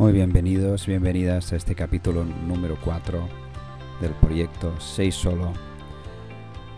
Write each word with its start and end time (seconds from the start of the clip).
Muy 0.00 0.12
bienvenidos, 0.12 0.86
bienvenidas 0.86 1.52
a 1.52 1.56
este 1.56 1.74
capítulo 1.74 2.24
número 2.24 2.78
4 2.82 3.20
del 4.00 4.12
proyecto 4.12 4.72
6 4.80 5.14
solo 5.14 5.52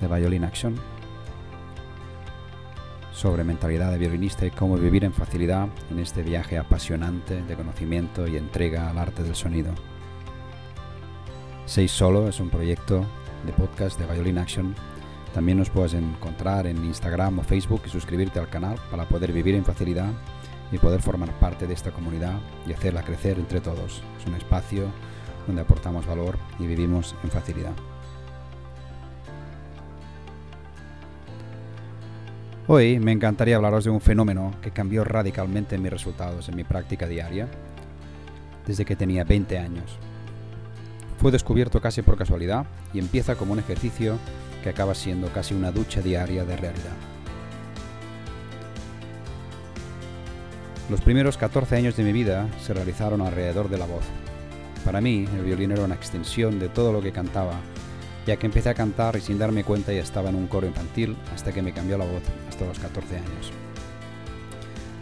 de 0.01 0.09
Violin 0.09 0.43
Action 0.43 0.75
sobre 3.13 3.45
mentalidad 3.45 3.93
de 3.93 3.99
violinista 3.99 4.45
y 4.45 4.51
cómo 4.51 4.77
vivir 4.77 5.05
en 5.05 5.13
facilidad 5.13 5.69
en 5.93 6.01
este 6.01 6.25
viaje 6.25 6.59
apasionante 6.59 7.41
de 7.43 7.55
conocimiento 7.55 8.27
y 8.27 8.37
entrega 8.37 8.91
al 8.91 8.99
arte 8.99 9.23
del 9.23 9.37
sonido. 9.37 9.73
6 11.67 11.93
solo 11.93 12.29
es 12.29 12.41
un 12.41 12.51
proyecto 12.51 13.07
de 13.47 13.53
podcast 13.53 14.01
de 14.01 14.13
Violin 14.13 14.39
Action. 14.39 14.75
También 15.33 15.59
nos 15.59 15.71
puedes 15.71 15.95
encontrar 15.95 16.67
en 16.67 16.85
Instagram 16.85 17.39
o 17.39 17.45
Facebook 17.45 17.83
y 17.87 17.91
suscribirte 17.91 18.41
al 18.41 18.51
canal 18.51 18.81
para 18.91 19.07
poder 19.07 19.33
vivir 19.33 19.55
en 19.55 19.65
facilidad 19.65 20.11
y 20.73 20.79
poder 20.79 21.03
formar 21.03 21.31
parte 21.39 21.67
de 21.67 21.75
esta 21.75 21.93
comunidad 21.93 22.41
y 22.67 22.73
hacerla 22.73 23.05
crecer 23.05 23.39
entre 23.39 23.61
todos. 23.61 24.03
Es 24.19 24.27
un 24.27 24.35
espacio 24.35 24.87
donde 25.47 25.63
aportamos 25.63 26.07
valor 26.07 26.39
y 26.59 26.67
vivimos 26.67 27.15
en 27.23 27.31
facilidad. 27.31 27.75
Hoy 32.69 32.99
me 33.01 33.13
encantaría 33.13 33.57
hablaros 33.57 33.85
de 33.85 33.91
un 33.91 34.01
fenómeno 34.01 34.53
que 34.63 34.71
cambió 34.71 35.05
radicalmente 35.05 35.77
mis 35.79 35.91
resultados 35.91 36.49
en 36.49 36.57
mi 36.57 36.65
práctica 36.65 37.07
diaria 37.07 37.49
desde 38.67 38.85
que 38.85 38.97
tenía 38.97 39.25
20 39.25 39.59
años. 39.59 39.99
Fue 41.19 41.31
descubierto 41.31 41.81
casi 41.81 42.03
por 42.03 42.17
casualidad 42.17 42.65
y 42.95 42.99
empieza 42.99 43.35
como 43.35 43.53
un 43.53 43.59
ejercicio 43.59 44.17
que 44.63 44.71
acaba 44.71 44.95
siendo 44.95 45.29
casi 45.29 45.55
una 45.55 45.71
ducha 45.73 46.01
diaria 46.01 46.45
de 46.45 46.57
realidad. 46.57 47.12
Los 50.93 51.01
primeros 51.01 51.39
14 51.39 51.75
años 51.75 51.97
de 51.97 52.05
mi 52.05 52.13
vida 52.13 52.51
se 52.61 52.75
realizaron 52.75 53.23
alrededor 53.23 53.71
de 53.71 53.79
la 53.79 53.87
voz. 53.87 54.05
Para 54.85 55.01
mí, 55.01 55.27
el 55.39 55.43
violín 55.43 55.73
era 55.73 55.85
una 55.85 55.95
extensión 55.95 56.59
de 56.59 56.69
todo 56.69 56.93
lo 56.93 57.01
que 57.01 57.13
cantaba, 57.13 57.59
ya 58.27 58.37
que 58.37 58.45
empecé 58.45 58.69
a 58.69 58.75
cantar 58.75 59.17
y 59.17 59.23
sin 59.23 59.39
darme 59.39 59.65
cuenta 59.65 59.95
ya 59.95 60.03
estaba 60.03 60.29
en 60.29 60.35
un 60.35 60.49
coro 60.49 60.67
infantil 60.67 61.17
hasta 61.35 61.51
que 61.51 61.63
me 61.63 61.73
cambió 61.73 61.97
la 61.97 62.05
voz 62.05 62.23
hasta 62.47 62.67
los 62.67 62.79
14 62.79 63.17
años. 63.17 63.53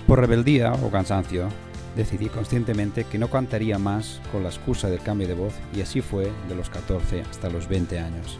Por 0.06 0.20
rebeldía 0.20 0.74
o 0.74 0.92
cansancio, 0.92 1.48
decidí 1.96 2.28
conscientemente 2.28 3.02
que 3.02 3.18
no 3.18 3.28
cantaría 3.28 3.76
más 3.80 4.20
con 4.30 4.44
la 4.44 4.50
excusa 4.50 4.88
del 4.88 5.00
cambio 5.00 5.26
de 5.26 5.34
voz 5.34 5.54
y 5.74 5.80
así 5.80 6.02
fue 6.02 6.30
de 6.48 6.54
los 6.54 6.70
14 6.70 7.22
hasta 7.22 7.50
los 7.50 7.66
20 7.66 7.98
años. 7.98 8.38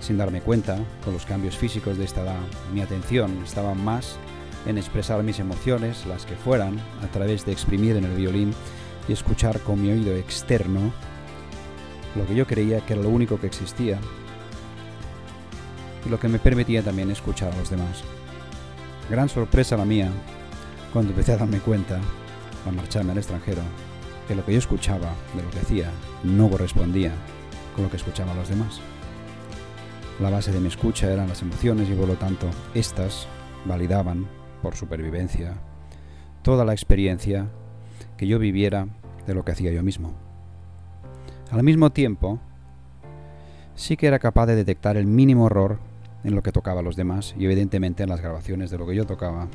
Sin 0.00 0.18
darme 0.18 0.42
cuenta, 0.42 0.78
con 1.02 1.14
los 1.14 1.24
cambios 1.24 1.56
físicos 1.56 1.96
de 1.96 2.04
esta 2.04 2.24
edad, 2.24 2.40
mi 2.74 2.82
atención 2.82 3.42
estaba 3.42 3.72
más 3.72 4.18
en 4.66 4.78
expresar 4.78 5.22
mis 5.22 5.38
emociones, 5.38 6.06
las 6.06 6.26
que 6.26 6.36
fueran, 6.36 6.78
a 7.02 7.06
través 7.08 7.44
de 7.44 7.52
exprimir 7.52 7.96
en 7.96 8.04
el 8.04 8.16
violín 8.16 8.54
y 9.08 9.12
escuchar 9.12 9.60
con 9.60 9.80
mi 9.80 9.90
oído 9.90 10.14
externo 10.14 10.92
lo 12.14 12.26
que 12.26 12.34
yo 12.34 12.46
creía 12.46 12.80
que 12.80 12.94
era 12.94 13.02
lo 13.02 13.10
único 13.10 13.38
que 13.38 13.46
existía 13.46 13.98
y 16.04 16.08
lo 16.08 16.18
que 16.18 16.28
me 16.28 16.38
permitía 16.38 16.82
también 16.82 17.10
escuchar 17.10 17.52
a 17.52 17.56
los 17.56 17.70
demás. 17.70 18.02
Gran 19.10 19.28
sorpresa 19.28 19.76
la 19.76 19.84
mía 19.84 20.10
cuando 20.92 21.10
empecé 21.12 21.32
a 21.32 21.36
darme 21.36 21.58
cuenta, 21.60 22.00
al 22.66 22.74
marcharme 22.74 23.12
al 23.12 23.18
extranjero, 23.18 23.62
que 24.26 24.34
lo 24.34 24.44
que 24.44 24.52
yo 24.52 24.58
escuchaba 24.58 25.14
de 25.34 25.42
lo 25.42 25.50
que 25.50 25.60
hacía 25.60 25.90
no 26.24 26.50
correspondía 26.50 27.12
con 27.74 27.84
lo 27.84 27.90
que 27.90 27.96
escuchaban 27.96 28.36
los 28.36 28.48
demás. 28.48 28.80
La 30.20 30.30
base 30.30 30.50
de 30.50 30.60
mi 30.60 30.68
escucha 30.68 31.10
eran 31.10 31.28
las 31.28 31.42
emociones 31.42 31.88
y 31.88 31.94
por 31.94 32.08
lo 32.08 32.14
tanto 32.14 32.48
estas 32.74 33.26
validaban 33.64 34.26
por 34.62 34.76
supervivencia, 34.76 35.54
toda 36.42 36.64
la 36.64 36.72
experiencia 36.72 37.48
que 38.16 38.26
yo 38.26 38.38
viviera 38.38 38.88
de 39.26 39.34
lo 39.34 39.44
que 39.44 39.52
hacía 39.52 39.72
yo 39.72 39.82
mismo. 39.82 40.12
Al 41.50 41.62
mismo 41.62 41.90
tiempo, 41.90 42.38
sí 43.74 43.96
que 43.96 44.06
era 44.06 44.18
capaz 44.18 44.46
de 44.46 44.56
detectar 44.56 44.96
el 44.96 45.06
mínimo 45.06 45.46
error 45.46 45.78
en 46.24 46.34
lo 46.34 46.42
que 46.42 46.52
tocaba 46.52 46.80
a 46.80 46.82
los 46.82 46.96
demás 46.96 47.34
y 47.38 47.44
evidentemente 47.44 48.02
en 48.02 48.08
las 48.08 48.20
grabaciones 48.20 48.70
de 48.70 48.78
lo 48.78 48.86
que 48.86 48.96
yo 48.96 49.06
tocaba. 49.06 49.48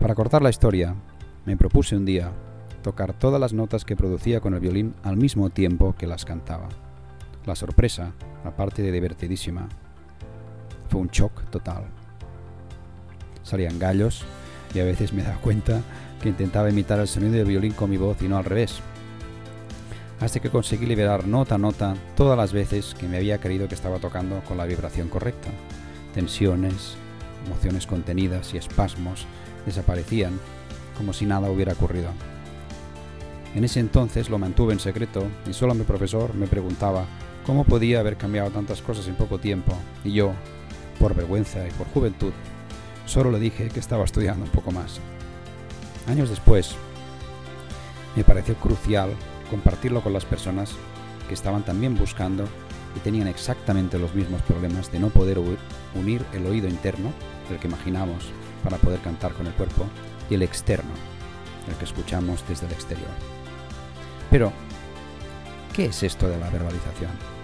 Para 0.00 0.14
cortar 0.14 0.42
la 0.42 0.50
historia, 0.50 0.94
me 1.44 1.56
propuse 1.56 1.96
un 1.96 2.04
día 2.04 2.32
tocar 2.82 3.12
todas 3.12 3.40
las 3.40 3.52
notas 3.52 3.84
que 3.84 3.96
producía 3.96 4.40
con 4.40 4.54
el 4.54 4.60
violín 4.60 4.94
al 5.02 5.16
mismo 5.16 5.50
tiempo 5.50 5.94
que 5.98 6.06
las 6.06 6.24
cantaba. 6.24 6.68
La 7.44 7.54
sorpresa, 7.54 8.12
aparte 8.44 8.82
de 8.82 8.92
divertidísima, 8.92 9.68
fue 10.88 11.00
un 11.00 11.08
shock 11.08 11.50
total 11.50 11.84
salían 13.46 13.78
gallos 13.78 14.24
y 14.74 14.80
a 14.80 14.84
veces 14.84 15.12
me 15.12 15.22
daba 15.22 15.40
cuenta 15.40 15.80
que 16.20 16.28
intentaba 16.28 16.68
imitar 16.68 16.98
el 16.98 17.08
sonido 17.08 17.34
del 17.34 17.46
violín 17.46 17.72
con 17.72 17.88
mi 17.88 17.96
voz 17.96 18.20
y 18.20 18.28
no 18.28 18.36
al 18.36 18.44
revés. 18.44 18.80
Hasta 20.20 20.40
que 20.40 20.50
conseguí 20.50 20.86
liberar 20.86 21.26
nota 21.26 21.54
a 21.54 21.58
nota 21.58 21.94
todas 22.16 22.36
las 22.36 22.52
veces 22.52 22.94
que 22.98 23.06
me 23.06 23.18
había 23.18 23.38
creído 23.38 23.68
que 23.68 23.74
estaba 23.74 23.98
tocando 23.98 24.40
con 24.40 24.56
la 24.56 24.64
vibración 24.64 25.08
correcta. 25.08 25.48
Tensiones, 26.14 26.96
emociones 27.46 27.86
contenidas 27.86 28.52
y 28.54 28.56
espasmos 28.56 29.26
desaparecían 29.66 30.38
como 30.96 31.12
si 31.12 31.26
nada 31.26 31.50
hubiera 31.50 31.74
ocurrido. 31.74 32.08
En 33.54 33.64
ese 33.64 33.80
entonces 33.80 34.28
lo 34.28 34.38
mantuve 34.38 34.72
en 34.72 34.80
secreto 34.80 35.24
y 35.48 35.52
solo 35.52 35.74
mi 35.74 35.84
profesor 35.84 36.34
me 36.34 36.46
preguntaba 36.46 37.04
cómo 37.44 37.64
podía 37.64 38.00
haber 38.00 38.16
cambiado 38.16 38.50
tantas 38.50 38.82
cosas 38.82 39.06
en 39.08 39.14
poco 39.14 39.38
tiempo 39.38 39.72
y 40.02 40.12
yo, 40.12 40.32
por 40.98 41.14
vergüenza 41.14 41.66
y 41.66 41.70
por 41.72 41.86
juventud, 41.88 42.32
Solo 43.06 43.30
le 43.30 43.38
dije 43.38 43.68
que 43.68 43.80
estaba 43.80 44.04
estudiando 44.04 44.44
un 44.44 44.50
poco 44.50 44.72
más. 44.72 45.00
Años 46.08 46.28
después, 46.28 46.74
me 48.14 48.24
pareció 48.24 48.54
crucial 48.56 49.10
compartirlo 49.50 50.02
con 50.02 50.12
las 50.12 50.24
personas 50.24 50.72
que 51.28 51.34
estaban 51.34 51.64
también 51.64 51.96
buscando 51.96 52.44
y 52.96 53.00
tenían 53.00 53.28
exactamente 53.28 53.98
los 53.98 54.14
mismos 54.14 54.42
problemas 54.42 54.90
de 54.90 54.98
no 54.98 55.10
poder 55.10 55.38
unir 55.94 56.24
el 56.32 56.46
oído 56.46 56.68
interno, 56.68 57.12
el 57.50 57.58
que 57.58 57.68
imaginamos 57.68 58.30
para 58.64 58.78
poder 58.78 59.00
cantar 59.00 59.32
con 59.34 59.46
el 59.46 59.52
cuerpo, 59.52 59.86
y 60.28 60.34
el 60.34 60.42
externo, 60.42 60.90
el 61.68 61.74
que 61.76 61.84
escuchamos 61.84 62.44
desde 62.48 62.66
el 62.66 62.72
exterior. 62.72 63.10
Pero, 64.30 64.52
¿qué 65.74 65.86
es 65.86 66.02
esto 66.02 66.28
de 66.28 66.38
la 66.38 66.50
verbalización? 66.50 67.35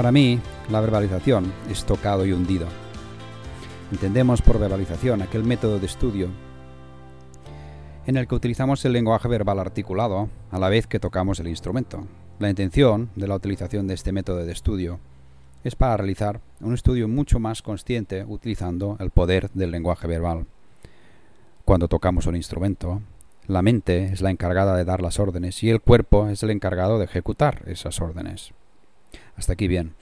Para 0.00 0.12
mí, 0.12 0.40
la 0.70 0.80
verbalización 0.80 1.52
es 1.68 1.84
tocado 1.84 2.24
y 2.24 2.32
hundido. 2.32 2.66
Entendemos 3.92 4.40
por 4.40 4.58
verbalización 4.58 5.20
aquel 5.20 5.44
método 5.44 5.78
de 5.78 5.84
estudio 5.84 6.28
en 8.06 8.16
el 8.16 8.26
que 8.26 8.34
utilizamos 8.34 8.82
el 8.86 8.94
lenguaje 8.94 9.28
verbal 9.28 9.58
articulado 9.58 10.30
a 10.50 10.58
la 10.58 10.70
vez 10.70 10.86
que 10.86 11.00
tocamos 11.00 11.38
el 11.38 11.48
instrumento. 11.48 12.06
La 12.38 12.48
intención 12.48 13.10
de 13.14 13.28
la 13.28 13.34
utilización 13.34 13.86
de 13.86 13.92
este 13.92 14.10
método 14.10 14.38
de 14.38 14.50
estudio 14.50 15.00
es 15.64 15.76
para 15.76 15.98
realizar 15.98 16.40
un 16.62 16.72
estudio 16.72 17.06
mucho 17.06 17.38
más 17.38 17.60
consciente 17.60 18.24
utilizando 18.26 18.96
el 19.00 19.10
poder 19.10 19.50
del 19.52 19.70
lenguaje 19.70 20.06
verbal. 20.06 20.46
Cuando 21.66 21.88
tocamos 21.88 22.24
un 22.24 22.36
instrumento, 22.36 23.02
la 23.46 23.60
mente 23.60 24.04
es 24.06 24.22
la 24.22 24.30
encargada 24.30 24.78
de 24.78 24.86
dar 24.86 25.02
las 25.02 25.18
órdenes 25.20 25.62
y 25.62 25.68
el 25.68 25.82
cuerpo 25.82 26.30
es 26.30 26.42
el 26.42 26.48
encargado 26.48 26.98
de 26.98 27.04
ejecutar 27.04 27.64
esas 27.66 28.00
órdenes. 28.00 28.54
Hasta 29.40 29.54
aquí 29.54 29.68
bien. 29.68 29.94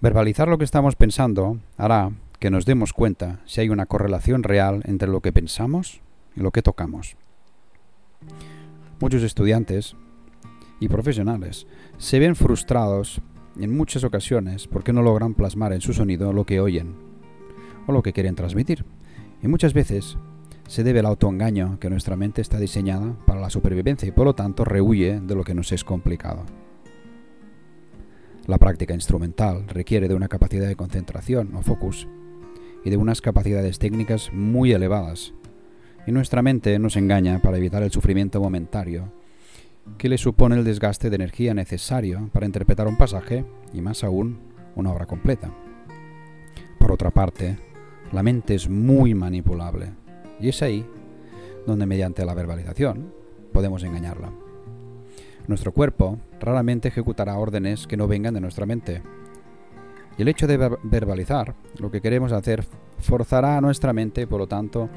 Verbalizar 0.00 0.48
lo 0.48 0.58
que 0.58 0.64
estamos 0.64 0.96
pensando 0.96 1.58
hará 1.76 2.10
que 2.40 2.50
nos 2.50 2.66
demos 2.66 2.92
cuenta 2.92 3.38
si 3.46 3.60
hay 3.60 3.68
una 3.68 3.86
correlación 3.86 4.42
real 4.42 4.82
entre 4.86 5.06
lo 5.06 5.20
que 5.20 5.32
pensamos 5.32 6.00
y 6.34 6.40
lo 6.40 6.50
que 6.50 6.62
tocamos. 6.62 7.16
Muchos 8.98 9.22
estudiantes 9.22 9.94
y 10.80 10.88
profesionales 10.88 11.68
se 11.98 12.18
ven 12.18 12.34
frustrados 12.34 13.20
en 13.56 13.76
muchas 13.76 14.02
ocasiones 14.02 14.66
porque 14.66 14.92
no 14.92 15.00
logran 15.00 15.34
plasmar 15.34 15.72
en 15.72 15.80
su 15.80 15.92
sonido 15.92 16.32
lo 16.32 16.44
que 16.44 16.58
oyen 16.58 16.96
o 17.86 17.92
lo 17.92 18.02
que 18.02 18.12
quieren 18.12 18.34
transmitir. 18.34 18.84
Y 19.44 19.46
muchas 19.46 19.74
veces 19.74 20.18
se 20.66 20.82
debe 20.82 20.98
al 20.98 21.06
autoengaño 21.06 21.78
que 21.78 21.88
nuestra 21.88 22.16
mente 22.16 22.42
está 22.42 22.58
diseñada 22.58 23.14
para 23.26 23.40
la 23.40 23.48
supervivencia 23.48 24.08
y 24.08 24.10
por 24.10 24.24
lo 24.24 24.34
tanto 24.34 24.64
rehuye 24.64 25.20
de 25.20 25.36
lo 25.36 25.44
que 25.44 25.54
nos 25.54 25.70
es 25.70 25.84
complicado. 25.84 26.44
La 28.46 28.58
práctica 28.58 28.94
instrumental 28.94 29.66
requiere 29.66 30.06
de 30.06 30.14
una 30.14 30.28
capacidad 30.28 30.68
de 30.68 30.76
concentración 30.76 31.54
o 31.56 31.62
focus 31.62 32.06
y 32.84 32.90
de 32.90 32.96
unas 32.96 33.20
capacidades 33.20 33.80
técnicas 33.80 34.32
muy 34.32 34.70
elevadas, 34.70 35.34
y 36.06 36.12
nuestra 36.12 36.42
mente 36.42 36.78
nos 36.78 36.96
engaña 36.96 37.40
para 37.42 37.56
evitar 37.56 37.82
el 37.82 37.90
sufrimiento 37.90 38.40
momentario 38.40 39.12
que 39.98 40.08
le 40.08 40.18
supone 40.18 40.56
el 40.56 40.64
desgaste 40.64 41.10
de 41.10 41.16
energía 41.16 41.54
necesario 41.54 42.30
para 42.32 42.46
interpretar 42.46 42.86
un 42.86 42.96
pasaje 42.96 43.44
y 43.72 43.80
más 43.80 44.04
aún 44.04 44.38
una 44.76 44.92
obra 44.92 45.06
completa. 45.06 45.50
Por 46.78 46.92
otra 46.92 47.10
parte, 47.10 47.58
la 48.12 48.22
mente 48.22 48.54
es 48.54 48.68
muy 48.68 49.14
manipulable 49.14 49.90
y 50.40 50.48
es 50.48 50.62
ahí 50.62 50.86
donde 51.66 51.86
mediante 51.86 52.24
la 52.24 52.34
verbalización 52.34 53.12
podemos 53.52 53.82
engañarla. 53.82 54.45
Nuestro 55.48 55.72
cuerpo 55.72 56.18
raramente 56.40 56.88
ejecutará 56.88 57.36
órdenes 57.38 57.86
que 57.86 57.96
no 57.96 58.08
vengan 58.08 58.34
de 58.34 58.40
nuestra 58.40 58.66
mente. 58.66 59.02
Y 60.18 60.22
el 60.22 60.28
hecho 60.28 60.46
de 60.46 60.56
verbalizar 60.82 61.54
lo 61.78 61.90
que 61.90 62.00
queremos 62.00 62.32
hacer 62.32 62.64
forzará 62.98 63.56
a 63.56 63.60
nuestra 63.60 63.92
mente 63.92 64.26
por 64.26 64.40
lo 64.40 64.46
tanto 64.46 64.88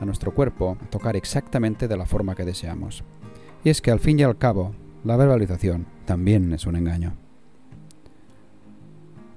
a 0.00 0.04
nuestro 0.04 0.34
cuerpo 0.34 0.76
a 0.82 0.90
tocar 0.90 1.14
exactamente 1.14 1.86
de 1.86 1.96
la 1.96 2.06
forma 2.06 2.34
que 2.34 2.44
deseamos. 2.44 3.04
Y 3.64 3.70
es 3.70 3.80
que 3.80 3.90
al 3.90 4.00
fin 4.00 4.18
y 4.18 4.22
al 4.24 4.38
cabo, 4.38 4.72
la 5.04 5.16
verbalización 5.16 5.86
también 6.04 6.52
es 6.52 6.66
un 6.66 6.76
engaño. 6.76 7.14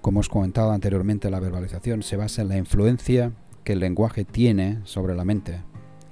Como 0.01 0.19
os 0.19 0.29
comentado 0.29 0.71
anteriormente, 0.71 1.29
la 1.29 1.39
verbalización 1.39 2.01
se 2.01 2.15
basa 2.15 2.41
en 2.41 2.49
la 2.49 2.57
influencia 2.57 3.31
que 3.63 3.73
el 3.73 3.79
lenguaje 3.79 4.25
tiene 4.25 4.79
sobre 4.83 5.15
la 5.15 5.25
mente 5.25 5.61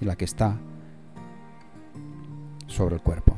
y 0.02 0.06
la 0.06 0.16
que 0.16 0.26
está 0.26 0.60
sobre 2.68 2.96
el 2.96 3.02
cuerpo. 3.02 3.33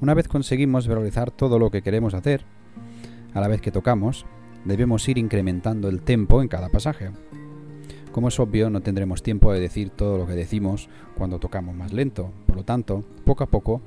Una 0.00 0.14
vez 0.14 0.28
conseguimos 0.28 0.86
verbalizar 0.86 1.30
todo 1.30 1.58
lo 1.58 1.70
que 1.70 1.82
queremos 1.82 2.14
hacer, 2.14 2.44
a 3.32 3.40
la 3.40 3.48
vez 3.48 3.60
que 3.60 3.72
tocamos, 3.72 4.26
debemos 4.64 5.08
ir 5.08 5.18
incrementando 5.18 5.88
el 5.88 6.02
tempo 6.02 6.42
en 6.42 6.48
cada 6.48 6.68
pasaje. 6.68 7.10
Como 8.12 8.28
es 8.28 8.38
obvio, 8.38 8.70
no 8.70 8.80
tendremos 8.80 9.22
tiempo 9.22 9.52
de 9.52 9.60
decir 9.60 9.90
todo 9.90 10.18
lo 10.18 10.26
que 10.26 10.34
decimos 10.34 10.88
cuando 11.16 11.40
tocamos 11.40 11.74
más 11.74 11.92
lento, 11.92 12.32
por 12.46 12.56
lo 12.56 12.64
tanto, 12.64 13.04
poco 13.24 13.44
a 13.44 13.48
poco 13.48 13.82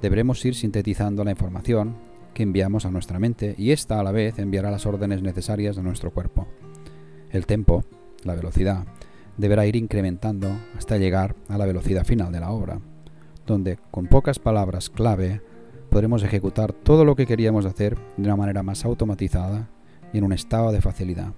deberemos 0.00 0.44
ir 0.44 0.54
sintetizando 0.54 1.24
la 1.24 1.32
información 1.32 1.96
que 2.32 2.42
enviamos 2.42 2.86
a 2.86 2.90
nuestra 2.90 3.18
mente 3.18 3.54
y 3.58 3.72
ésta 3.72 3.98
a 3.98 4.02
la 4.04 4.12
vez 4.12 4.38
enviará 4.38 4.70
las 4.70 4.86
órdenes 4.86 5.22
necesarias 5.22 5.78
a 5.78 5.82
nuestro 5.82 6.12
cuerpo. 6.12 6.46
El 7.30 7.46
tempo, 7.46 7.84
la 8.24 8.34
velocidad, 8.34 8.84
deberá 9.36 9.66
ir 9.66 9.76
incrementando 9.76 10.48
hasta 10.76 10.98
llegar 10.98 11.34
a 11.48 11.58
la 11.58 11.66
velocidad 11.66 12.04
final 12.04 12.30
de 12.30 12.40
la 12.40 12.50
obra, 12.50 12.80
donde 13.46 13.78
con 13.90 14.06
pocas 14.06 14.38
palabras 14.38 14.90
clave 14.90 15.40
podremos 15.90 16.22
ejecutar 16.22 16.72
todo 16.72 17.04
lo 17.04 17.16
que 17.16 17.26
queríamos 17.26 17.66
hacer 17.66 17.98
de 18.16 18.24
una 18.24 18.36
manera 18.36 18.62
más 18.62 18.84
automatizada 18.84 19.68
y 20.12 20.18
en 20.18 20.24
un 20.24 20.32
estado 20.32 20.72
de 20.72 20.80
facilidad, 20.80 21.32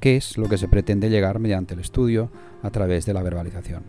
que 0.00 0.16
es 0.16 0.36
lo 0.36 0.48
que 0.48 0.58
se 0.58 0.68
pretende 0.68 1.10
llegar 1.10 1.38
mediante 1.38 1.74
el 1.74 1.80
estudio 1.80 2.30
a 2.62 2.70
través 2.70 3.06
de 3.06 3.14
la 3.14 3.22
verbalización. 3.22 3.84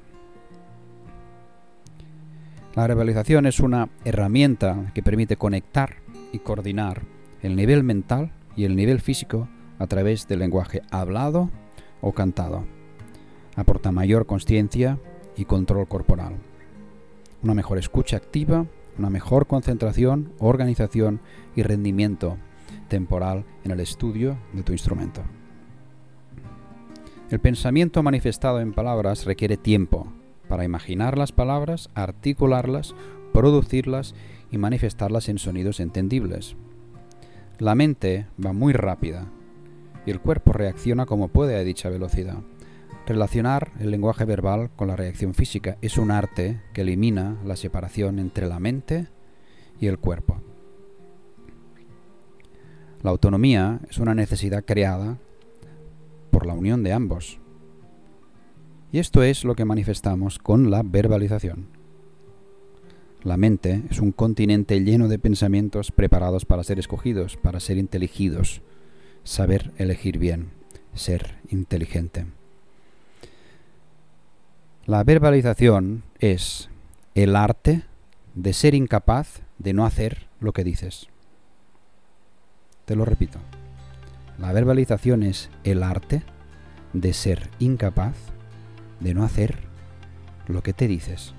La 2.76 2.88
verbalización 2.88 3.46
es 3.46 3.62
una 3.62 3.90
herramienta 4.04 4.92
que 4.94 5.02
permite 5.02 5.38
conectar 5.38 5.96
y 6.34 6.40
coordinar 6.40 7.04
el 7.42 7.56
nivel 7.56 7.84
mental 7.84 8.32
y 8.56 8.66
el 8.66 8.76
nivel 8.76 9.00
físico 9.00 9.48
a 9.80 9.88
través 9.88 10.28
del 10.28 10.40
lenguaje 10.40 10.82
hablado 10.92 11.50
o 12.02 12.12
cantado. 12.12 12.66
Aporta 13.56 13.92
mayor 13.92 14.26
conciencia 14.26 15.00
y 15.38 15.46
control 15.46 15.88
corporal, 15.88 16.36
una 17.46 17.54
mejor 17.54 17.78
escucha 17.78 18.18
activa 18.18 18.66
una 18.98 19.12
mejor 19.12 19.46
concentración, 19.46 20.34
organización 20.40 21.20
y 21.56 21.62
rendimiento 21.62 22.38
temporal 22.88 23.46
en 23.64 23.72
el 23.72 23.80
estudio 23.82 24.38
de 24.54 24.64
tu 24.64 24.72
instrumento. 24.72 25.22
El 27.30 27.40
pensamiento 27.40 28.02
manifestado 28.02 28.62
en 28.62 28.74
palabras 28.74 29.26
requiere 29.26 29.58
tiempo 29.58 30.08
para 30.48 30.64
imaginar 30.64 31.20
las 31.20 31.32
palabras, 31.32 31.90
articularlas, 31.94 32.96
producirlas 33.32 34.16
y 34.50 34.58
manifestarlas 34.58 35.30
en 35.30 35.38
sonidos 35.38 35.80
entendibles. 35.80 36.56
La 37.60 37.76
mente 37.76 38.26
va 38.44 38.54
muy 38.54 38.74
rápida 38.74 39.28
y 40.06 40.12
el 40.12 40.20
cuerpo 40.20 40.52
reacciona 40.52 41.06
como 41.06 41.28
puede 41.28 41.58
a 41.58 41.64
dicha 41.64 41.90
velocidad. 41.90 42.38
Relacionar 43.08 43.72
el 43.80 43.92
lenguaje 43.92 44.26
verbal 44.26 44.72
con 44.76 44.88
la 44.88 44.96
reacción 44.96 45.36
física 45.36 45.78
es 45.82 46.00
un 46.00 46.10
arte 46.10 46.62
que 46.74 46.82
elimina 46.82 47.38
la 47.46 47.56
separación 47.56 48.18
entre 48.18 48.48
la 48.48 48.60
mente 48.60 49.08
y 49.80 49.86
el 49.86 50.00
cuerpo. 50.00 50.42
La 53.04 53.12
autonomía 53.12 53.80
es 53.92 54.00
una 54.00 54.16
necesidad 54.16 54.66
creada 54.66 55.20
por 56.32 56.48
la 56.48 56.54
unión 56.54 56.82
de 56.82 56.94
ambos. 56.94 57.40
Y 58.92 58.98
esto 58.98 59.22
es 59.22 59.44
lo 59.44 59.56
que 59.56 59.66
manifestamos 59.66 60.40
con 60.40 60.72
la 60.72 60.82
verbalización. 60.82 61.68
La 63.22 63.38
mente 63.38 63.84
es 63.92 64.00
un 64.00 64.14
continente 64.14 64.84
lleno 64.84 65.08
de 65.10 65.20
pensamientos 65.20 65.92
preparados 65.92 66.46
para 66.46 66.64
ser 66.64 66.80
escogidos, 66.80 67.38
para 67.38 67.60
ser 67.60 67.78
inteligidos, 67.78 68.64
saber 69.24 69.74
elegir 69.78 70.18
bien, 70.18 70.50
ser 70.96 71.36
inteligente. 71.50 72.26
La 74.88 75.04
verbalización 75.04 76.04
es 76.20 76.70
el 77.16 77.36
arte 77.36 77.86
de 78.36 78.54
ser 78.54 78.76
incapaz 78.76 79.42
de 79.58 79.74
no 79.74 79.84
hacer 79.84 80.28
lo 80.40 80.54
que 80.54 80.64
dices. 80.64 81.08
Te 82.86 82.96
lo 82.96 83.04
repito. 83.04 83.40
La 84.38 84.54
verbalización 84.54 85.24
es 85.24 85.50
el 85.64 85.82
arte 85.82 86.22
de 86.94 87.14
ser 87.14 87.50
incapaz 87.58 88.16
de 89.00 89.16
no 89.16 89.24
hacer 89.24 89.58
lo 90.46 90.62
que 90.62 90.74
te 90.74 90.88
dices. 90.88 91.34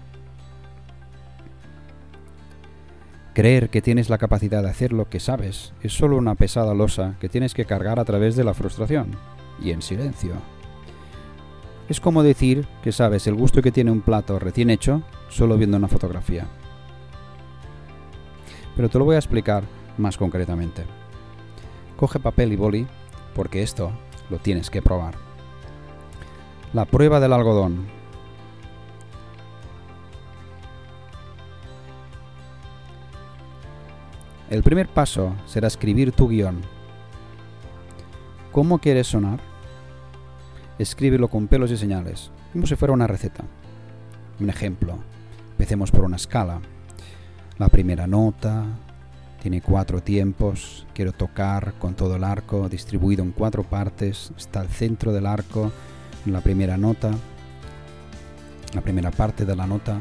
Creer 3.32 3.70
que 3.70 3.80
tienes 3.80 4.10
la 4.10 4.18
capacidad 4.18 4.64
de 4.64 4.70
hacer 4.70 4.92
lo 4.92 5.08
que 5.08 5.20
sabes 5.20 5.72
es 5.84 5.92
solo 5.92 6.16
una 6.16 6.34
pesada 6.34 6.74
losa 6.74 7.14
que 7.20 7.28
tienes 7.28 7.54
que 7.54 7.64
cargar 7.64 8.00
a 8.00 8.04
través 8.04 8.34
de 8.34 8.42
la 8.42 8.54
frustración 8.54 9.12
y 9.62 9.70
en 9.70 9.82
silencio. 9.82 10.55
Es 11.88 12.00
como 12.00 12.22
decir 12.22 12.66
que 12.82 12.90
sabes 12.90 13.26
el 13.26 13.36
gusto 13.36 13.62
que 13.62 13.70
tiene 13.70 13.92
un 13.92 14.00
plato 14.00 14.38
recién 14.38 14.70
hecho 14.70 15.02
solo 15.28 15.56
viendo 15.56 15.76
una 15.76 15.88
fotografía. 15.88 16.46
Pero 18.74 18.88
te 18.88 18.98
lo 18.98 19.04
voy 19.04 19.14
a 19.14 19.20
explicar 19.20 19.62
más 19.96 20.18
concretamente. 20.18 20.84
Coge 21.96 22.18
papel 22.18 22.52
y 22.52 22.56
boli 22.56 22.86
porque 23.34 23.62
esto 23.62 23.92
lo 24.30 24.38
tienes 24.38 24.68
que 24.68 24.82
probar. 24.82 25.14
La 26.72 26.84
prueba 26.84 27.20
del 27.20 27.32
algodón. 27.32 27.86
El 34.50 34.62
primer 34.62 34.88
paso 34.88 35.34
será 35.46 35.68
escribir 35.68 36.12
tu 36.12 36.28
guion. 36.28 36.60
¿Cómo 38.52 38.78
quieres 38.78 39.08
sonar? 39.08 39.40
Escríbelo 40.78 41.28
con 41.28 41.48
pelos 41.48 41.70
y 41.70 41.76
señales, 41.76 42.30
como 42.52 42.66
si 42.66 42.76
fuera 42.76 42.94
una 42.94 43.06
receta. 43.06 43.44
Un 44.40 44.50
ejemplo, 44.50 44.98
empecemos 45.52 45.90
por 45.90 46.04
una 46.04 46.16
escala. 46.16 46.60
La 47.58 47.68
primera 47.68 48.06
nota 48.06 48.64
tiene 49.40 49.60
cuatro 49.60 50.02
tiempos, 50.02 50.86
quiero 50.94 51.12
tocar 51.12 51.74
con 51.78 51.94
todo 51.94 52.16
el 52.16 52.24
arco 52.24 52.68
distribuido 52.68 53.22
en 53.22 53.32
cuatro 53.32 53.62
partes, 53.62 54.32
está 54.36 54.60
el 54.62 54.68
centro 54.68 55.12
del 55.12 55.26
arco 55.26 55.72
la 56.32 56.40
primera 56.40 56.76
nota, 56.76 57.10
la 58.74 58.80
primera 58.80 59.10
parte 59.10 59.44
de 59.44 59.54
la 59.54 59.66
nota, 59.66 60.00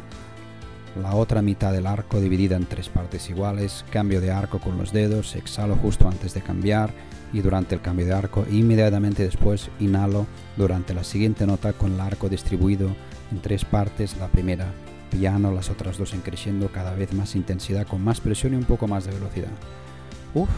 la 1.02 1.14
otra 1.16 1.42
mitad 1.42 1.74
del 1.74 1.88
arco 1.88 2.22
dividida 2.22 2.56
en 2.56 2.66
tres 2.66 2.90
partes 2.90 3.30
iguales, 3.30 3.86
cambio 3.92 4.22
de 4.22 4.32
arco 4.32 4.60
con 4.60 4.78
los 4.78 4.94
dedos, 4.94 5.36
exhalo 5.36 5.75
justo 5.75 6.08
antes 6.08 6.34
de 6.34 6.42
cambiar, 6.42 6.92
y 7.34 7.42
durante 7.42 7.75
el 7.75 7.82
cambio 7.82 8.06
de 8.06 8.14
arco 8.14 8.46
inmediatamente 8.50 9.24
después 9.24 9.70
inhalo 9.80 10.25
durante 10.56 10.94
la 10.94 11.04
siguiente 11.04 11.46
nota 11.46 11.74
con 11.74 11.94
el 11.94 12.00
arco 12.00 12.30
distribuido 12.30 12.90
en 13.32 13.42
tres 13.42 13.66
partes, 13.66 14.16
la 14.18 14.28
primera 14.28 14.72
piano, 15.12 15.52
las 15.52 15.70
otras 15.70 15.98
dos 15.98 16.14
en 16.14 16.22
creciendo 16.22 16.70
cada 16.72 16.94
vez 16.94 17.14
más 17.14 17.36
intensidad 17.36 17.88
con 17.88 18.04
más 18.04 18.22
presión 18.22 18.54
y 18.54 18.58
un 18.58 18.64
poco 18.64 18.88
más 18.88 19.06
de 19.06 19.12
velocidad. 19.12 19.52
Uf, 20.34 20.50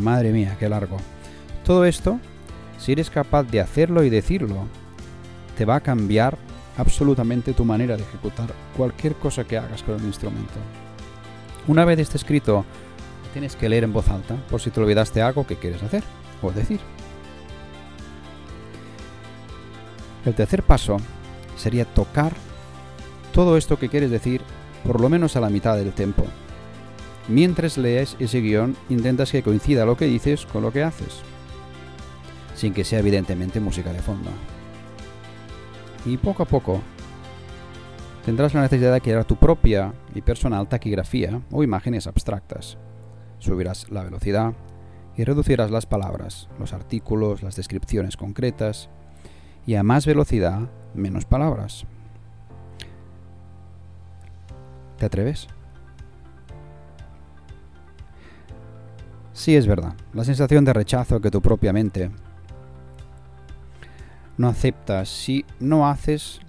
madre 0.00 0.32
mía, 0.32 0.56
qué 0.58 0.68
largo. 0.68 0.98
Todo 1.64 1.84
esto, 1.84 2.18
si 2.78 2.92
eres 2.92 3.10
capaz 3.10 3.44
de 3.44 3.60
hacerlo 3.60 4.04
y 4.04 4.10
decirlo, 4.10 4.66
te 5.56 5.64
va 5.64 5.76
a 5.76 5.80
cambiar 5.80 6.38
absolutamente 6.76 7.52
tu 7.52 7.64
manera 7.64 7.96
de 7.96 8.02
ejecutar 8.02 8.52
cualquier 8.76 9.14
cosa 9.14 9.44
que 9.44 9.58
hagas 9.58 9.82
con 9.82 9.96
el 9.96 10.04
instrumento. 10.04 10.54
Una 11.66 11.84
vez 11.84 11.98
esté 11.98 12.16
escrito 12.16 12.64
tienes 13.32 13.56
que 13.56 13.68
leer 13.68 13.84
en 13.84 13.92
voz 13.92 14.08
alta 14.08 14.36
por 14.50 14.60
si 14.60 14.70
te 14.70 14.80
olvidaste 14.80 15.22
algo 15.22 15.46
que 15.46 15.56
quieres 15.56 15.82
hacer 15.82 16.02
o 16.42 16.50
decir. 16.50 16.80
El 20.24 20.34
tercer 20.34 20.62
paso 20.62 20.98
sería 21.56 21.84
tocar 21.84 22.32
todo 23.32 23.56
esto 23.56 23.78
que 23.78 23.88
quieres 23.88 24.10
decir 24.10 24.42
por 24.84 25.00
lo 25.00 25.08
menos 25.08 25.36
a 25.36 25.40
la 25.40 25.50
mitad 25.50 25.76
del 25.76 25.92
tiempo. 25.92 26.24
Mientras 27.28 27.78
lees 27.78 28.16
ese 28.18 28.40
guion, 28.40 28.76
intentas 28.88 29.30
que 29.30 29.42
coincida 29.42 29.86
lo 29.86 29.96
que 29.96 30.06
dices 30.06 30.44
con 30.44 30.62
lo 30.62 30.72
que 30.72 30.82
haces, 30.82 31.20
sin 32.54 32.74
que 32.74 32.84
sea 32.84 32.98
evidentemente 32.98 33.60
música 33.60 33.92
de 33.92 34.02
fondo. 34.02 34.30
Y 36.04 36.16
poco 36.16 36.42
a 36.42 36.46
poco 36.46 36.80
tendrás 38.24 38.54
la 38.54 38.62
necesidad 38.62 38.92
de 38.92 39.00
crear 39.00 39.24
tu 39.24 39.36
propia 39.36 39.92
y 40.14 40.20
personal 40.20 40.68
taquigrafía 40.68 41.40
o 41.50 41.62
imágenes 41.62 42.06
abstractas 42.06 42.78
subirás 43.42 43.90
la 43.90 44.04
velocidad 44.04 44.54
y 45.16 45.24
reducirás 45.24 45.70
las 45.70 45.84
palabras, 45.84 46.48
los 46.58 46.72
artículos, 46.72 47.42
las 47.42 47.56
descripciones 47.56 48.16
concretas 48.16 48.88
y 49.66 49.74
a 49.74 49.82
más 49.82 50.06
velocidad, 50.06 50.70
menos 50.94 51.24
palabras. 51.24 51.84
¿Te 54.98 55.06
atreves? 55.06 55.48
Sí 59.32 59.56
es 59.56 59.66
verdad, 59.66 59.94
la 60.12 60.24
sensación 60.24 60.64
de 60.64 60.72
rechazo 60.72 61.20
que 61.20 61.30
tu 61.30 61.42
propia 61.42 61.72
mente 61.72 62.10
no 64.36 64.48
acepta 64.48 65.04
si 65.04 65.44
no 65.60 65.88
haces 65.88 66.40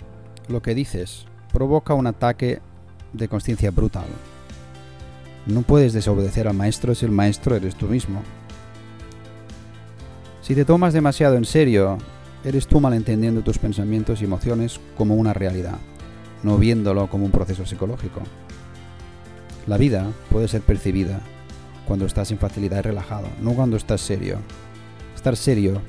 lo 0.48 0.62
que 0.62 0.76
dices 0.76 1.26
provoca 1.54 1.94
un 1.94 2.08
ataque 2.08 2.60
de 3.14 3.28
conciencia 3.28 3.72
brutal. 3.72 4.08
No 5.46 5.62
puedes 5.62 5.94
desobedecer 5.94 6.48
al 6.48 6.56
maestro 6.56 6.96
si 6.96 7.06
el 7.06 7.12
maestro 7.12 7.56
eres 7.56 7.76
tú 7.76 7.86
mismo. 7.86 8.22
Si 10.42 10.56
te 10.56 10.66
tomas 10.66 10.94
demasiado 10.94 11.36
en 11.36 11.46
serio, 11.46 11.98
eres 12.44 12.68
tú 12.68 12.82
malentendiendo 12.82 13.42
tus 13.42 13.60
pensamientos 13.60 14.22
y 14.22 14.26
emociones 14.26 14.80
como 14.98 15.16
una 15.16 15.34
realidad, 15.34 15.78
no 16.42 16.58
viéndolo 16.58 17.08
como 17.08 17.26
un 17.26 17.32
proceso 17.32 17.66
psicológico. 17.66 18.22
La 19.68 19.78
vida 19.78 20.12
puede 20.30 20.48
ser 20.48 20.62
percibida 20.62 21.22
cuando 21.86 22.06
estás 22.06 22.32
en 22.32 22.40
facilidad 22.40 22.80
y 22.80 22.82
relajado, 22.82 23.28
no 23.42 23.54
cuando 23.54 23.78
estás 23.78 24.02
serio. 24.02 24.40
Estar 25.16 25.38
serio 25.38 25.82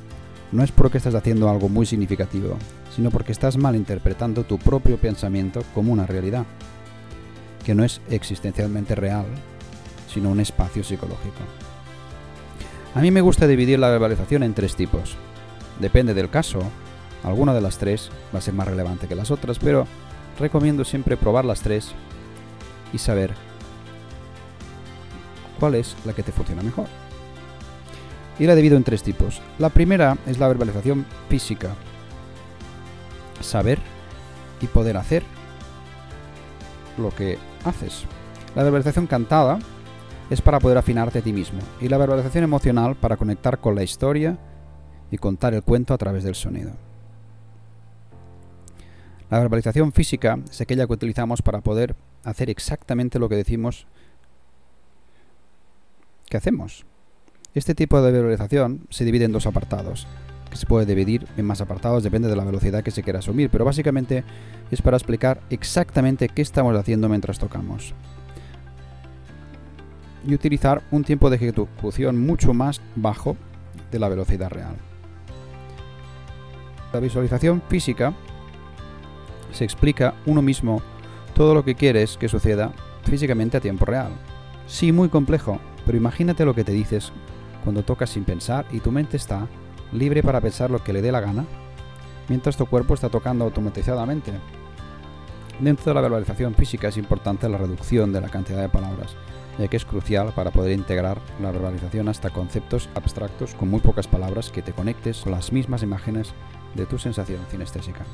no 0.55 0.63
es 0.63 0.71
porque 0.71 0.99
estás 0.99 1.17
haciendo 1.17 1.51
algo 1.51 1.69
muy 1.69 1.85
significativo, 1.85 2.57
sino 2.95 3.11
porque 3.11 3.33
estás 3.33 3.57
malinterpretando 3.57 4.45
tu 4.45 4.57
propio 4.57 4.99
pensamiento 4.99 5.65
como 5.75 5.93
una 5.93 6.07
realidad, 6.07 6.47
que 7.65 7.75
no 7.75 7.83
es 7.83 8.01
existencialmente 8.09 8.95
real, 8.95 9.27
sino 10.09 10.31
un 10.31 10.39
espacio 10.39 10.85
psicológico. 10.85 11.41
A 12.95 13.01
mí 13.01 13.11
me 13.11 13.21
gusta 13.21 13.49
dividir 13.49 13.81
la 13.81 13.91
verbalización 13.91 14.45
en 14.45 14.55
tres 14.55 14.77
tipos. 14.77 15.17
Depende 15.81 16.15
del 16.15 16.31
caso, 16.31 16.61
alguna 17.25 17.53
de 17.53 17.61
las 17.61 17.79
tres 17.79 18.11
va 18.33 18.39
a 18.39 18.43
ser 18.43 18.55
más 18.55 18.69
relevante 18.69 19.09
que 19.09 19.17
las 19.17 19.33
otras, 19.33 19.59
pero 19.59 19.89
recomiendo 20.39 20.85
siempre 20.85 21.17
probar 21.17 21.45
las 21.45 21.63
tres 21.63 21.93
y 22.93 22.99
saber 22.99 23.35
cuál 25.59 25.75
es 25.75 25.97
la 26.05 26.13
que 26.13 26.23
te 26.23 26.31
funciona 26.31 26.63
mejor. 26.63 26.87
Y 28.39 28.47
la 28.47 28.55
divido 28.55 28.77
en 28.77 28.85
tres 28.85 29.03
tipos. 29.03 29.41
La 29.59 29.69
primera 29.69 30.19
es 30.27 30.39
la 30.39 30.49
verbalización 30.49 31.07
física. 31.29 31.75
Saber 33.41 33.79
y 34.61 34.67
poder 34.67 34.97
hacer 34.97 35.23
lo 36.99 37.11
que 37.11 37.39
haces. 37.65 38.05
La 38.55 38.63
verbalización 38.63 39.07
cantada 39.07 39.59
es 40.31 40.41
para 40.41 40.59
poder 40.59 40.79
afinarte 40.79 41.19
a 41.19 41.23
ti 41.23 41.33
mismo. 41.33 41.61
Y 41.81 41.89
la 41.89 41.99
verbalización 41.99 42.45
emocional 42.45 42.97
para 42.97 43.17
conectar 43.17 43.59
con 43.59 43.75
la 43.75 43.83
historia 43.83 44.39
y 45.11 45.19
contar 45.19 45.55
el 45.55 45.63
cuento 45.63 45.95
a 45.95 45.99
través 45.99 46.25
del 46.25 46.35
sonido. 46.35 46.73
La 49.31 49.39
verbalización 49.39 49.93
física 49.93 50.39
es 50.51 50.61
aquella 50.61 50.87
que 50.87 50.93
utilizamos 50.93 51.43
para 51.43 51.61
poder 51.61 51.97
hacer 52.25 52.51
exactamente 52.51 53.19
lo 53.19 53.29
que 53.29 53.37
decimos 53.37 53.87
que 56.29 56.37
hacemos. 56.37 56.87
Este 57.55 57.77
tipo 57.77 58.03
de 58.03 58.11
verbalización 58.11 58.81
se 58.91 59.05
divide 59.05 59.27
en 59.27 59.33
dos 59.33 59.47
apartados, 59.47 60.09
que 60.51 60.57
se 60.57 60.67
puede 60.67 60.87
dividir 60.87 61.29
en 61.37 61.47
más 61.47 61.61
apartados, 61.61 62.03
depende 62.03 62.29
de 62.29 62.35
la 62.35 62.43
velocidad 62.43 62.83
que 62.83 62.91
se 62.91 63.05
quiera 63.05 63.21
asumir, 63.21 63.49
pero 63.49 63.65
básicamente 63.65 64.25
es 64.73 64.83
para 64.83 64.97
explicar 64.97 65.41
exactamente 65.51 66.29
qué 66.29 66.43
estamos 66.43 66.77
haciendo 66.77 67.09
mientras 67.09 67.39
tocamos. 67.39 67.95
Y 70.27 70.35
utilizar 70.35 70.83
un 70.91 71.05
tiempo 71.05 71.31
de 71.31 71.37
ejecución 71.37 72.21
mucho 72.27 72.55
más 72.55 72.81
bajo 72.97 73.37
de 73.93 74.01
la 74.01 74.09
velocidad 74.09 74.51
real. 74.51 74.75
La 76.93 76.99
visualización 76.99 77.63
física 77.69 78.15
se 79.53 79.63
explica 79.63 80.15
uno 80.27 80.43
mismo 80.43 80.83
todo 81.35 81.55
lo 81.55 81.65
que 81.65 81.77
quieres 81.77 82.17
que 82.17 82.29
suceda 82.29 82.73
físicamente 83.05 83.59
a 83.59 83.61
tiempo 83.61 83.85
real. 83.85 84.11
Sí, 84.67 84.91
muy 84.91 85.09
complejo, 85.09 85.61
pero 85.87 85.97
imagínate 85.97 86.45
lo 86.45 86.55
que 86.55 86.65
te 86.65 86.73
dices 86.73 87.13
cuando 87.65 87.83
tocas 87.83 88.11
sin 88.11 88.25
pensar 88.25 88.67
y 88.71 88.81
tu 88.81 88.93
mente 88.93 89.17
está 89.17 89.49
libre 89.93 90.23
para 90.23 90.41
pensar 90.41 90.71
lo 90.71 90.85
que 90.85 90.93
le 90.93 91.03
dé 91.03 91.11
la 91.11 91.21
gana, 91.21 91.45
mientras 92.29 92.57
tu 92.57 92.67
cuerpo 92.67 92.95
está 92.95 93.09
tocando 93.09 93.45
automatizadamente. 93.45 94.33
Dentro 95.59 95.85
de 95.87 95.95
la 95.95 96.01
verbalización 96.03 96.55
física 96.55 96.89
es 96.89 96.97
importante 96.97 97.49
la 97.49 97.59
reducción 97.59 98.13
de 98.13 98.21
la 98.21 98.29
cantidad 98.29 98.61
de 98.61 98.69
palabras, 98.69 99.17
ya 99.59 99.69
que 99.69 99.77
es 99.77 99.85
crucial 99.85 100.33
para 100.35 100.51
poder 100.51 100.73
integrar 100.73 101.21
la 101.41 101.53
verbalización 101.53 102.09
hasta 102.09 102.31
conceptos 102.31 102.89
abstractos 102.95 103.55
con 103.55 103.71
muy 103.71 103.81
pocas 103.81 104.09
palabras 104.09 104.51
que 104.51 104.63
te 104.63 104.73
conectes 104.73 105.21
con 105.21 105.33
las 105.33 105.53
mismas 105.53 105.83
imágenes 105.83 106.35
de 106.75 106.87
tu 106.87 106.99
sensación 106.99 107.41
cinestésica. 107.51 108.05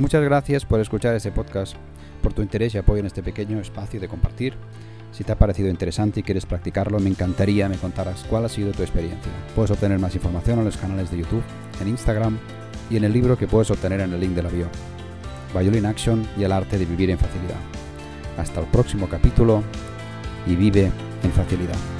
Muchas 0.00 0.22
gracias 0.24 0.64
por 0.64 0.80
escuchar 0.80 1.14
este 1.14 1.30
podcast, 1.30 1.76
por 2.22 2.32
tu 2.32 2.40
interés 2.40 2.74
y 2.74 2.78
apoyo 2.78 3.00
en 3.00 3.06
este 3.06 3.22
pequeño 3.22 3.60
espacio 3.60 4.00
de 4.00 4.08
compartir. 4.08 4.54
Si 5.12 5.24
te 5.24 5.32
ha 5.32 5.38
parecido 5.38 5.68
interesante 5.68 6.20
y 6.20 6.22
quieres 6.22 6.46
practicarlo, 6.46 6.98
me 7.00 7.10
encantaría 7.10 7.68
me 7.68 7.76
contaras 7.76 8.24
cuál 8.24 8.46
ha 8.46 8.48
sido 8.48 8.72
tu 8.72 8.80
experiencia. 8.80 9.30
Puedes 9.54 9.70
obtener 9.70 9.98
más 9.98 10.14
información 10.14 10.58
en 10.58 10.64
los 10.64 10.78
canales 10.78 11.10
de 11.10 11.18
YouTube, 11.18 11.42
en 11.82 11.88
Instagram 11.88 12.38
y 12.88 12.96
en 12.96 13.04
el 13.04 13.12
libro 13.12 13.36
que 13.36 13.46
puedes 13.46 13.70
obtener 13.70 14.00
en 14.00 14.14
el 14.14 14.20
link 14.20 14.32
de 14.32 14.42
la 14.42 14.48
bio. 14.48 14.68
Violin 15.52 15.84
Action 15.84 16.26
y 16.38 16.44
el 16.44 16.52
arte 16.52 16.78
de 16.78 16.86
vivir 16.86 17.10
en 17.10 17.18
facilidad. 17.18 17.60
Hasta 18.38 18.60
el 18.60 18.66
próximo 18.68 19.06
capítulo 19.06 19.62
y 20.46 20.56
vive 20.56 20.90
en 21.22 21.32
facilidad. 21.32 21.99